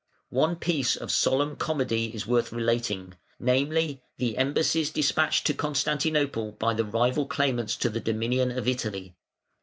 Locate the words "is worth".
2.15-2.51